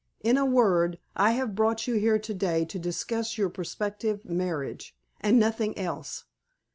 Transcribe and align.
In 0.23 0.35
a 0.35 0.47
word, 0.47 0.97
I 1.15 1.33
have 1.33 1.53
brought 1.53 1.85
you 1.85 1.93
here 1.93 2.17
today 2.17 2.65
to 2.65 2.79
discuss 2.79 3.37
your 3.37 3.49
prospective 3.49 4.25
marriage, 4.25 4.95
and 5.19 5.37
nothing 5.39 5.77
else. 5.77 6.23